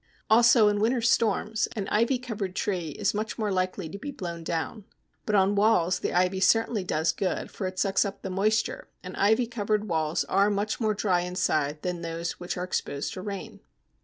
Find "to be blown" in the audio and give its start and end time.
3.87-4.43